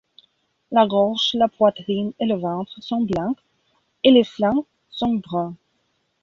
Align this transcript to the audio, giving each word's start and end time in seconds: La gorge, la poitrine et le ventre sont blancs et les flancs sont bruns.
La 0.71 0.87
gorge, 0.87 1.29
la 1.35 1.47
poitrine 1.47 2.11
et 2.19 2.25
le 2.25 2.33
ventre 2.33 2.73
sont 2.81 3.01
blancs 3.01 3.37
et 4.03 4.09
les 4.09 4.23
flancs 4.23 4.65
sont 4.89 5.13
bruns. 5.13 5.53